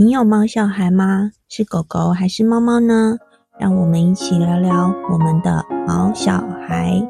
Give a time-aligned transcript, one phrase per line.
[0.00, 1.32] 你有毛小孩吗？
[1.48, 3.16] 是狗狗还是猫猫呢？
[3.58, 6.34] 让我们一起聊聊我们的毛小
[6.68, 7.04] 孩。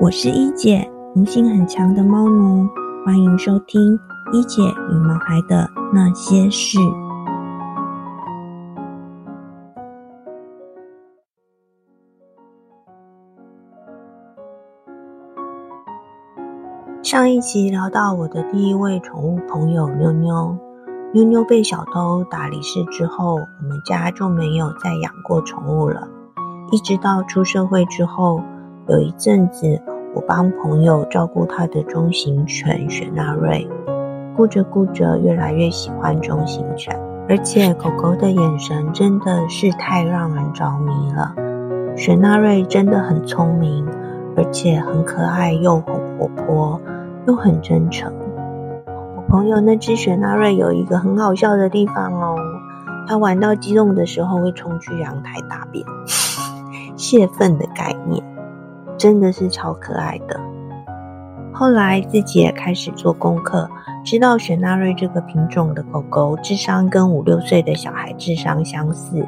[0.00, 2.66] 我是一姐，灵性很强的猫奴，
[3.04, 4.00] 欢迎收听
[4.32, 6.78] 一姐与毛孩的那些事。
[17.02, 20.56] 上一集聊到我的第一位宠物朋友妞妞。
[21.14, 26.08] 妞妞被小偷打离世之后，我们家就没有再养过宠物了。
[26.72, 28.42] 一直到出社会之后，
[28.88, 29.80] 有一阵子
[30.12, 33.64] 我帮朋友照顾他的中型犬雪纳瑞，
[34.36, 36.92] 顾着顾着越来越喜欢中型犬，
[37.28, 41.32] 而且狗狗的眼神真的是太让人着迷了。
[41.96, 43.86] 雪纳瑞真的很聪明，
[44.36, 46.80] 而且很可爱，又很活泼，
[47.28, 48.12] 又很真诚。
[49.28, 52.36] 朋友那只雪纳瑞有一个很好笑的地方哦，
[53.08, 55.84] 它玩到激动的时候会冲去阳台大便，
[56.96, 58.22] 泄愤的概念，
[58.96, 60.40] 真的是超可爱的。
[61.52, 63.68] 后来自己也开始做功课，
[64.04, 69.26] 知道雪纳瑞这个品种的狗狗智商跟五六岁的小孩智商相似。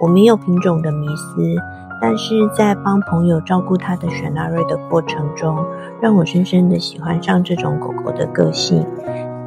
[0.00, 1.56] 我没有品种的迷思，
[2.00, 5.56] 但是在帮朋友照顾他的雪纳瑞的过程中，
[6.00, 8.84] 让我深深的喜欢上这种狗狗的个性。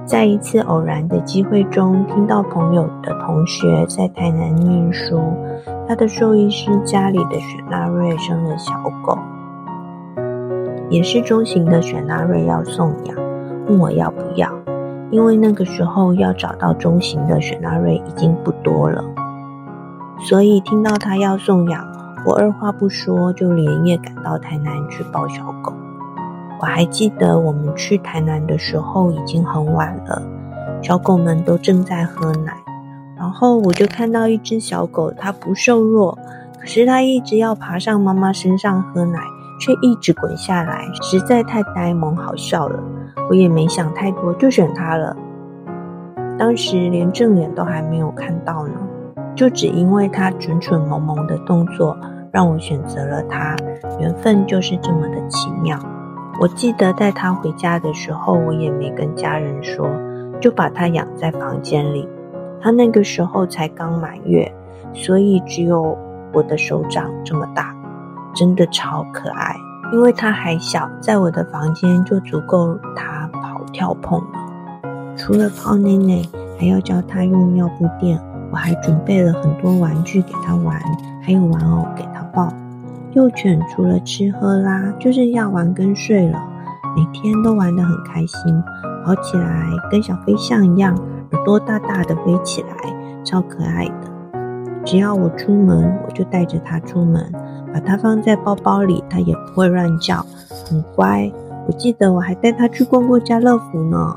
[0.08, 5.20] 在一次偶然的机会中，听到朋友的同学在台南念书，
[5.86, 8.72] 他的兽医师家里的雪纳瑞生了小
[9.04, 9.20] 狗，
[10.90, 13.18] 也是中型的雪纳瑞要送养，
[13.68, 14.50] 问我要不要，
[15.12, 19.04] 因为那个时候要找到中型的雪纳瑞已经不多了，
[20.22, 21.86] 所以听到他要送养，
[22.26, 25.74] 我二话不说就连夜赶到台南去抱小狗。
[26.60, 30.22] 我还记得我们去台南的时候已经很晚了，
[30.82, 32.54] 小狗们都正在喝奶，
[33.16, 36.18] 然后我就看到一只小狗，它不瘦弱，
[36.60, 39.20] 可是它一直要爬上妈妈身上喝奶，
[39.60, 42.80] 却一直滚下来，实在太呆萌好笑了。
[43.30, 45.16] 我也没想太多，就选它了。
[46.40, 48.74] 当时连正脸都还没有看到呢，
[49.36, 51.96] 就只因为它蠢蠢萌萌的动作，
[52.32, 53.56] 让我选择了它。
[54.00, 55.78] 缘分就是这么的奇妙。
[56.40, 59.90] 我记得带他回家的时候，我也没跟家人说，
[60.40, 62.08] 就把他养在房间里。
[62.62, 64.52] 他那个时候才刚满月，
[64.94, 65.98] 所以只有
[66.34, 67.76] 我的手掌这么大，
[68.36, 69.56] 真的超可爱。
[69.94, 74.84] 因为他还小，在我的房间就足够他跑跳碰了。
[75.16, 76.28] 除了泡内内，
[76.60, 78.20] 还要教他用尿布垫。
[78.52, 80.80] 我还准备了很多玩具给他玩，
[81.22, 82.48] 还有玩偶给他抱。
[83.18, 86.40] 幼犬除了吃喝拉，就是要玩跟睡了，
[86.96, 88.64] 每天都玩得很开心，
[89.04, 90.96] 跑起来跟小飞象一样，
[91.32, 94.44] 耳朵大大的飞起来，超可爱的。
[94.86, 97.34] 只要我出门，我就带着它出门，
[97.74, 100.24] 把它放在包包里，它也不会乱叫，
[100.70, 101.32] 很乖。
[101.66, 104.16] 我记得我还带它去逛过家乐福呢。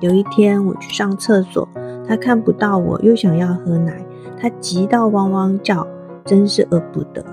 [0.00, 1.68] 有一天我去上厕所，
[2.08, 4.04] 它看不到我，又想要喝奶，
[4.36, 5.86] 它急到汪汪叫，
[6.24, 7.24] 真是饿不得。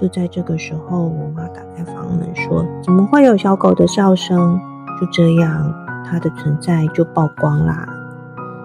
[0.00, 4.60] 就在这个时候，我妈打开房门说：“怎么会有小狗的笑声？”
[5.00, 5.72] 就这样，
[6.04, 7.88] 它的存在就曝光啦。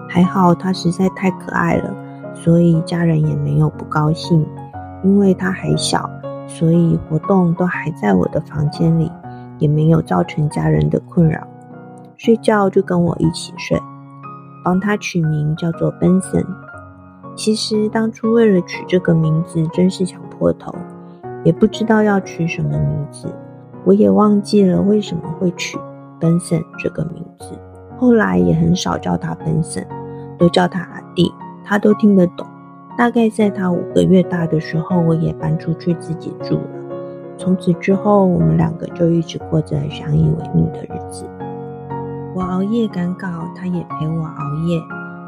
[0.08, 1.94] 还好它实在太可爱了，
[2.34, 4.46] 所以家人也没有不高兴。
[5.02, 6.10] 因为它还小，
[6.46, 9.10] 所以活动都还在我的房间里，
[9.58, 11.40] 也没有造成家人的困扰。
[12.18, 13.80] 睡觉就跟我一起睡，
[14.62, 16.44] 帮它取名叫做 Benson。
[17.34, 20.74] 其实当初为了取这个名字，真是想破头。
[21.44, 23.32] 也不知道要取什么名字，
[23.84, 25.78] 我也忘记了为什么会取
[26.20, 27.58] Benson 这个名字。
[27.98, 29.86] 后来也很少叫他 Benson，
[30.38, 31.32] 都叫他阿弟，
[31.64, 32.46] 他都听得懂。
[32.96, 36.62] 大概在他五个月大的时候，我也搬出去自己住了。
[37.38, 41.24] 从此之后，我们两个就一直过着相依为命的日子。
[42.34, 44.78] 我熬夜赶稿，他也陪我熬夜。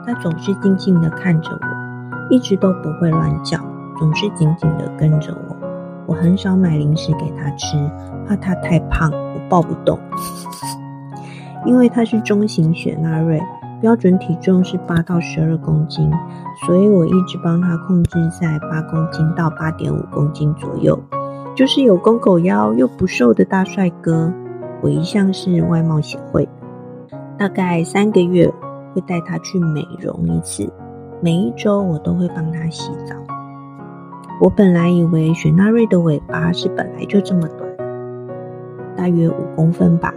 [0.04, 3.58] 他总是静静地看着我，一直都不会乱叫，
[3.98, 5.51] 总是紧紧地跟着我。
[6.12, 7.74] 我很少买零食给他吃，
[8.28, 9.98] 怕他太胖，我抱不动。
[11.64, 13.40] 因为他是中型雪纳瑞，
[13.80, 16.10] 标准体重是八到十二公斤，
[16.66, 21.02] 所以我一直帮他控制在八公斤到八点五公斤左右，
[21.56, 24.30] 就是有公狗腰又不瘦的大帅哥。
[24.82, 26.46] 我一向是外貌协会，
[27.38, 28.52] 大概三个月
[28.92, 30.70] 会带他去美容一次，
[31.22, 33.31] 每一周我都会帮他洗澡。
[34.40, 37.70] 我本来以为雪纳瑞的尾巴是本来就这么短，
[38.96, 40.12] 大约五公分吧。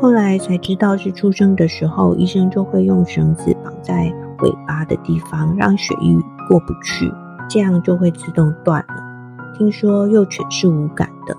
[0.00, 6.14] 后来才知道是出生的时候，医生就会用绳子绑在尾巴的地方，让血液
[6.48, 7.12] 过不去，
[7.48, 9.54] 这样就会自动断了。
[9.56, 11.36] 听说幼犬是无感的。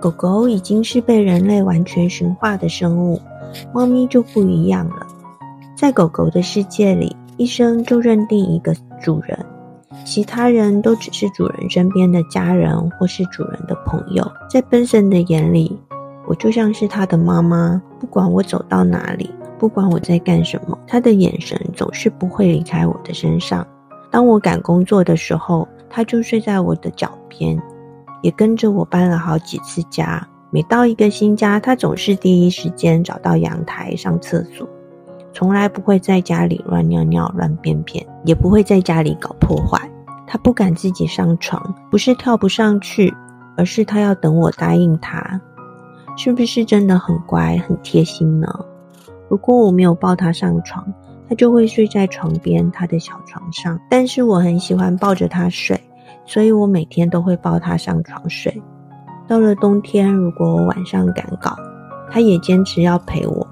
[0.00, 3.20] 狗狗已经是被人类完全驯化的生物，
[3.72, 5.06] 猫咪就不一样了。
[5.76, 9.38] 在狗狗的世界里，一生就认定一个主人，
[10.04, 14.26] 其他人都只是主人身边的家人或是主人的朋友。
[14.48, 15.78] 在 Benson 的眼里，
[16.26, 23.66] 我就像是他的妈妈，不管我走到哪里，不管我在干什么，他的眼神总是不会离开我的身上。
[24.10, 27.60] 当我赶工作的时候，他就睡在我的脚边。
[28.22, 34.66] 也跟着我搬了好几次家，每到一个新家，他总是第一时间找到阳台上厕所，
[35.34, 39.90] 从来不会在家里乱尿尿、乱便便，也不会在家里搞破坏。
[40.26, 43.12] 他不敢自己上床，不是跳不上去，
[43.56, 45.40] 而是他要等我答应他。
[46.16, 48.48] 是不是真的很乖、很贴心呢？
[49.28, 50.86] 如果我没有抱他上床，
[51.28, 55.78] 他就会睡在床边他的小床上，但是我很喜欢抱着他睡。
[56.26, 58.62] 所以我每天都会抱他上床睡。
[59.26, 61.56] 到了冬天，如果我晚上赶稿，
[62.10, 63.46] 他也坚持要陪我。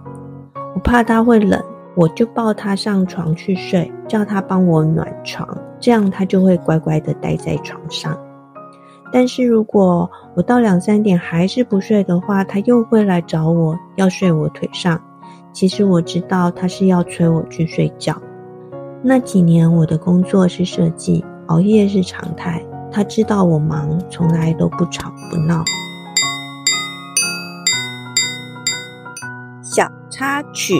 [0.74, 1.62] 我怕他会冷，
[1.94, 5.46] 我就抱他上床去睡，叫他帮我暖床，
[5.78, 8.18] 这样他就会乖乖的待在床上。
[9.12, 15.00] 但是如果我到两三点还是不睡的话，他又会来找我要睡我腿上。
[15.52, 18.16] 其实我知道他是要催我去睡觉。
[19.02, 21.24] 那几年我的工作是设计。
[21.48, 25.62] 熬夜是常态，他知道我忙，从来都不吵不闹。
[29.60, 30.74] 小插曲：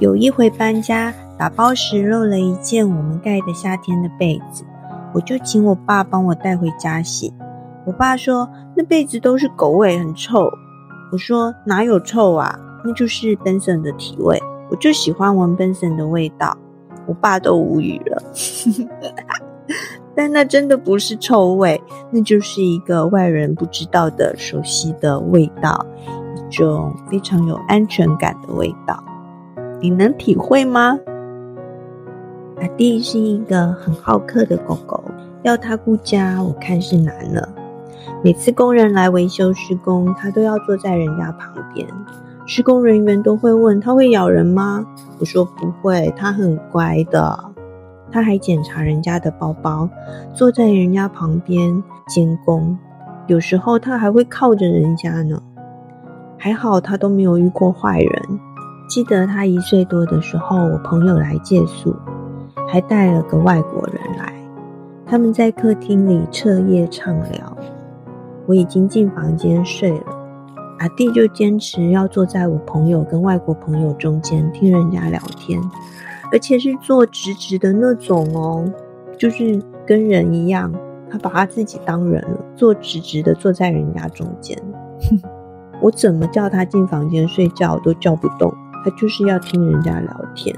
[0.00, 4.64] 有一回搬家，打包时漏了一件我们盖的夏天的被子，
[5.12, 7.30] 我就请我爸帮我带回家洗。
[7.84, 10.50] 我爸说那被子都是狗味，很臭。
[11.12, 16.56] 我说哪有臭啊，那就是 Benson 的体味，我就喜欢闻 Benson 的味道。
[17.06, 18.22] 我爸都无语了，
[20.16, 21.78] 但那真的不是臭味，
[22.10, 25.84] 那就是一个外人不知道的熟悉的味道，
[26.36, 29.02] 一种非常有安全感的味道。
[29.82, 30.98] 你能体会吗？
[32.60, 35.02] 阿弟是一个很好客的狗狗，
[35.42, 37.48] 要他顾家，我看是难了。
[38.22, 41.86] 每次工人来维修施工，他都要坐在人家旁边。
[42.44, 44.84] 施工人员都会问他会咬人吗？
[45.18, 47.38] 我说不会，他很乖的。
[48.12, 49.88] 他还检查人家的包包，
[50.34, 52.76] 坐在人家旁边监工。
[53.28, 55.40] 有时候他还会靠着人家呢。
[56.36, 58.40] 还好他都没有遇过坏人。
[58.90, 61.94] 记得他一岁多的时候，我朋友来借宿，
[62.68, 64.34] 还带了个外国人来。
[65.06, 67.56] 他们在客厅里彻夜畅聊。
[68.46, 70.04] 我已经进房间睡了。
[70.80, 75.60] 阿弟就坚持要坐在我朋友跟外国朋友中间听人家聊天，
[76.32, 78.64] 而且是坐直直的那种哦，
[79.16, 80.72] 就是跟人一样，
[81.08, 84.60] 他把他自己当人了，坐直直的坐在人家中间。
[85.80, 88.52] 我怎么叫他进房间睡觉都叫不动，
[88.84, 90.54] 他就是要听人家聊天。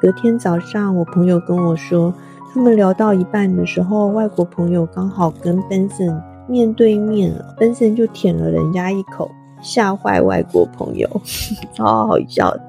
[0.00, 2.12] 隔天早上，我朋友跟我说，
[2.52, 9.30] 他们聊到一半的时候，外国朋友刚好跟 Benson 面对面了，Benson 就舔了人家一口。
[9.62, 11.08] 吓坏外国朋友，
[11.72, 12.60] 超好笑的。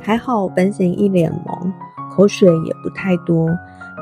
[0.00, 1.72] 还好，Benson 一脸懵，
[2.14, 3.48] 口水也不太多，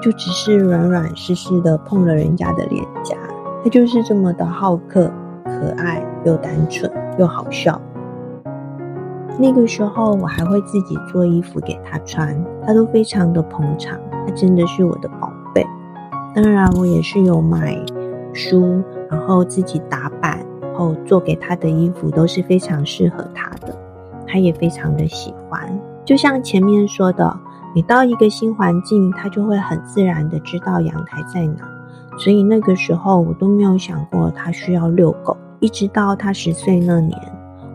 [0.02, 3.16] 就只是软软湿湿的碰了人家的脸颊。
[3.64, 5.10] 他就是这么的好客、
[5.44, 7.80] 可爱又单纯又好笑。
[9.38, 13.98] 那个时候，我还会自己做衣服给他穿，他都非常的捧场。
[14.26, 15.66] 他真的是我的宝贝。
[16.34, 17.78] 当然，我也是有买
[18.32, 20.38] 书，然后自己打版。
[20.74, 23.78] 后做给他的衣服都是非常适合他的，
[24.26, 25.78] 他也非常的喜欢。
[26.02, 27.38] 就像前面说的，
[27.74, 31.68] 每到一个新环境，他就会很自然的知道阳台在哪。
[32.16, 35.36] 所以那个时候我都没有想过他需要遛狗。
[35.60, 37.18] 一直到他十岁那年，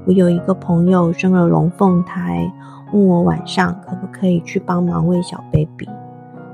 [0.07, 2.49] 我有一个朋友生了龙凤胎，
[2.93, 5.85] 问我晚上可不可以去帮忙喂小 baby。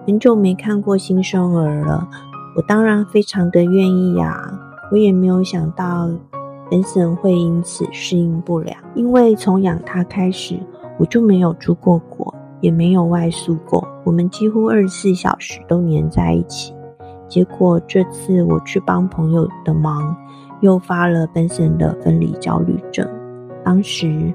[0.07, 2.09] 很久没看过新生儿了，
[2.55, 4.51] 我当然非常的愿意呀。
[4.91, 6.09] 我也没有想到。
[6.71, 10.57] Benson 会因此适应不良，因为从养他开始，
[10.97, 16.73] 我就没有出过国，也没有外宿过，我们几乎二十四小时都黏在一起。
[17.27, 20.15] 结果这次我去帮朋友的忙，
[20.61, 23.07] 又发了 Benson 的分离焦虑症。
[23.63, 24.33] 当时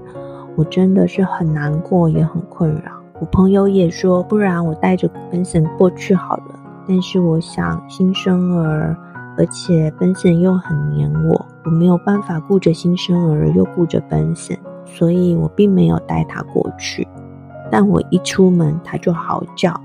[0.56, 2.92] 我真的是很难过，也很困扰。
[3.20, 6.58] 我朋友也说，不然我带着 Benson 过去好了。
[6.86, 8.96] 但是我想新生儿，
[9.36, 11.46] 而且 Benson 又很黏我。
[11.64, 14.56] 我没有办法顾着新生儿，又顾着 Benson，
[14.86, 17.06] 所以我并没有带他过去。
[17.70, 19.78] 但我一出门，他就嚎叫。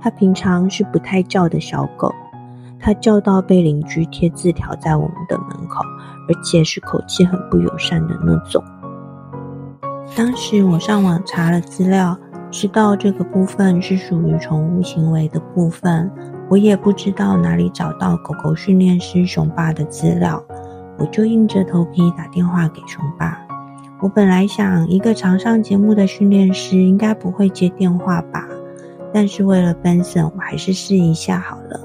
[0.00, 2.10] 他平常是不太叫的小狗，
[2.78, 5.82] 他叫到被邻居贴字条在我们的门口，
[6.28, 8.62] 而且是口气很不友善的那种。
[10.14, 12.16] 当时我上网查了资料，
[12.50, 16.10] 知道这个部分是属于宠物行为的部分。
[16.48, 20.42] 我也不知道哪里找到狗狗训练师熊爸的资料，
[20.96, 23.36] 我就硬着头皮打电话给熊爸。
[24.00, 28.46] 我本来想，一个常上节目的训练师应该不会接电话吧，
[29.12, 31.80] 但是为了 Benson，我还是试一下好了。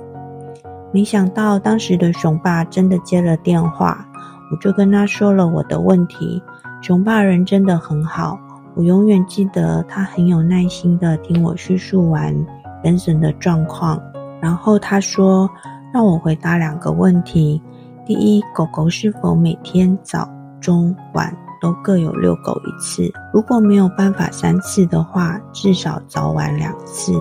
[0.93, 4.05] 没想到当时的熊爸真的接了电话，
[4.51, 6.43] 我就跟他说了我的问题。
[6.81, 8.39] 熊爸人真的很好，
[8.73, 12.35] 我永远记得他很有耐心地听我叙述完
[12.83, 14.01] Benson 的状况，
[14.41, 15.47] 然后他说
[15.93, 17.61] 让我回答两个问题：
[18.03, 20.27] 第一，狗狗是否每天早、
[20.59, 23.13] 中、晚都各有遛狗一次？
[23.31, 27.13] 如果没有办法三次的话，至少早晚两次。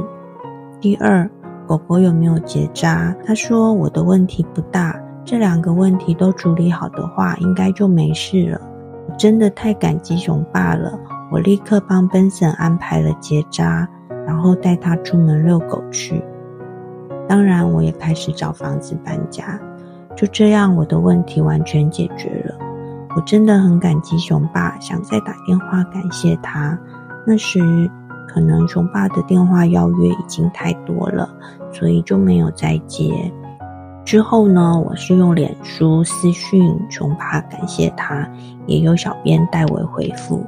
[0.80, 1.30] 第二，
[1.66, 3.14] 狗狗有没有结扎？
[3.26, 8.58] 他说我的问题不大，这两个问题都处理好的话，应该就没事了。
[9.20, 10.98] 真的太感激熊爸了！
[11.30, 13.86] 我立刻帮 Benson 安排了结扎，
[14.26, 16.24] 然后带他出门遛狗去。
[17.28, 19.60] 当然，我也开始找房子搬家。
[20.16, 22.56] 就这样，我的问题完全解决了。
[23.14, 26.78] 我真的很感激熊爸，想再打电话感谢他。
[27.26, 27.60] 那时
[28.26, 31.28] 可能熊爸的电话邀约已经太多了，
[31.70, 33.30] 所以就没有再接。
[34.10, 38.28] 之后呢，我是用脸书私讯熊爸感谢他，
[38.66, 40.44] 也有小编代为回复。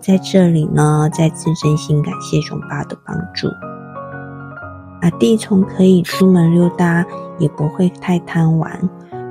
[0.00, 3.48] 在这里呢，再次真心感谢熊爸的帮助。
[5.02, 7.04] 阿弟从可以出门溜达，
[7.38, 8.80] 也不会太贪玩。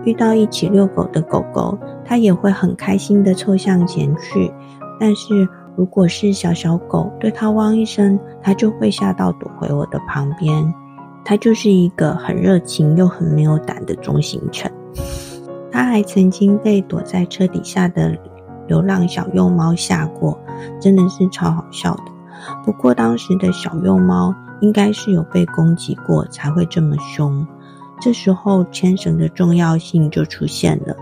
[0.06, 4.54] 遇到一起遛狗的狗狗，他也会很开心的凑向前去。
[5.00, 10.72] 但是如果是小小狗，对他汪一声，他就会吓到躲回我的旁边。
[11.24, 14.72] 他就是一个很热情又很没有胆的中型犬。
[15.72, 18.18] 他还曾经被躲在车底下的
[18.68, 20.38] 流浪小幼猫吓过，
[20.80, 22.04] 真的是超好笑的。
[22.66, 27.46] 不过当时的小幼猫应该是有被攻击过才会这么凶。
[28.00, 30.96] 这时候牵绳的重要性就出现了。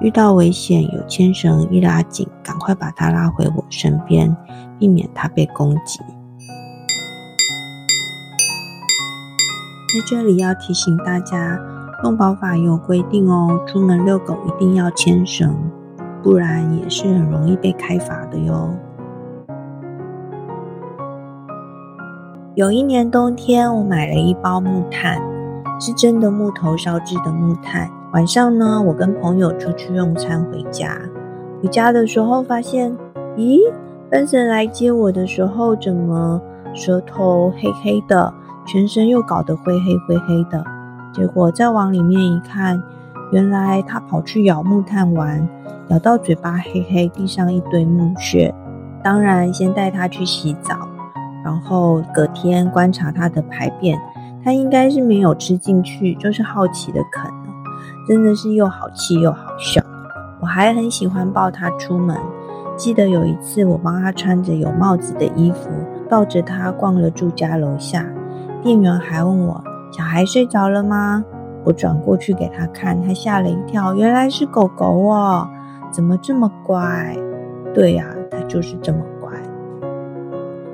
[0.00, 4.36] 遇到危险，有牵绳一拉紧，赶快把它拉回我身边，
[4.78, 6.00] 避免它被攻击。
[9.92, 11.60] 在这里要提醒大家，
[12.02, 15.54] 动保法有规定哦，出门遛狗一定要牵绳，
[16.22, 18.70] 不然也是很容易被开罚的哟。
[22.54, 25.20] 有一年冬天，我买了一包木炭，
[25.78, 27.86] 是真的木头烧制的木炭。
[28.14, 30.96] 晚上呢，我跟朋友出去用餐回家，
[31.62, 32.96] 回家的时候发现，
[33.36, 33.60] 咦
[34.08, 36.40] 奔神来接我的时候，怎么
[36.72, 38.32] 舌头黑黑的？
[38.72, 40.64] 全身又搞得灰黑灰黑的，
[41.12, 42.82] 结果再往里面一看，
[43.30, 45.46] 原来他跑去咬木炭玩，
[45.88, 48.54] 咬到嘴巴黑黑，地上一堆木屑。
[49.04, 50.88] 当然，先带他去洗澡，
[51.44, 54.00] 然后隔天观察他的排便，
[54.42, 57.52] 他应该是没有吃进去，就是好奇的啃了，
[58.08, 59.82] 真的是又好气又好笑。
[60.40, 62.16] 我还很喜欢抱他出门，
[62.78, 65.68] 记得有一次我帮他穿着有帽子的衣服，
[66.08, 68.06] 抱着他逛了住家楼下。
[68.62, 71.24] 店员还问我：“小孩睡着了吗？”
[71.64, 75.48] 我转过去给他看，他吓了一跳，原来是狗狗哦，
[75.90, 77.16] 怎么这么乖？
[77.74, 79.30] 对呀，它就是这么乖。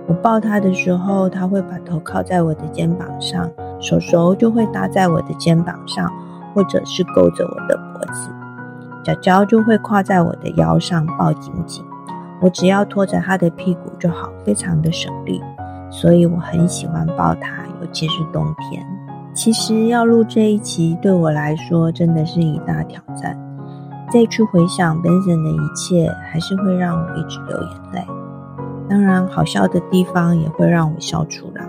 [0.06, 6.10] 我抱它的时候，它会把头靠在我的肩膀上，手手就会搭在我的肩膀上，
[6.54, 8.30] 或者是勾着我的脖子，
[9.04, 11.84] 脚脚就会跨在我的腰上，抱紧紧。
[12.40, 15.42] 我只要拖着它的屁股就好，非常的省力。
[15.90, 18.86] 所以我很喜欢抱它，尤其是冬天。
[19.34, 23.38] 其实要录这一期对我来说真的是一大挑战。
[24.10, 28.06] 再去回想 Benson 的一切，还是会让我一直流眼泪。
[28.88, 31.64] 当然，好笑的地方也会让我笑出来。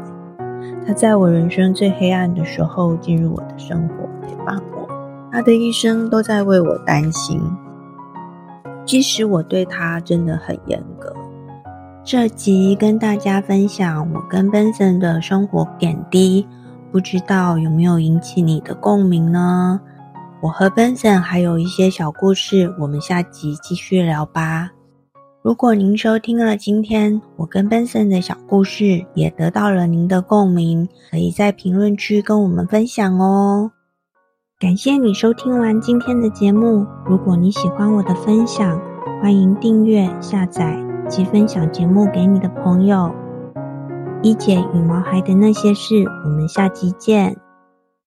[0.88, 4.88] 他在我人生最黑暗的时候进入我的生活，陪伴我。
[5.31, 7.41] 他的一生都在为我担心，
[8.85, 11.13] 即使我对他真的很严格。
[12.03, 16.48] 这集跟大家分享我跟 Benson 的生活点滴，
[16.91, 19.79] 不知道有没有引起你的共鸣呢？
[20.41, 24.72] 我和 Benson 还有一些小故事，我们下集继续聊吧。
[25.44, 33.72] 如果您收听了今天我跟 Benson 的小故事，也得到了您的共鸣，可以在评论区跟我们分享哦。
[34.60, 38.82] 感谢你收听完今天的节目，如果你喜欢我的分享，
[39.22, 40.88] 欢迎订阅、下载。
[41.10, 43.13] 及分享节目给你的朋友。
[44.22, 47.36] 一姐与毛孩的那些事，我们下期见。